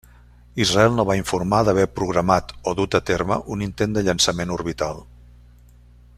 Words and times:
Israel 0.63 0.95
no 0.99 1.03
va 1.09 1.17
informar 1.19 1.59
d'haver 1.67 1.85
programat, 1.99 2.55
o 2.71 2.73
dut 2.81 2.99
a 3.01 3.03
terme 3.11 3.37
un 3.57 3.63
intent 3.67 3.95
de 3.99 4.05
llançament 4.09 4.57
orbital. 4.57 5.05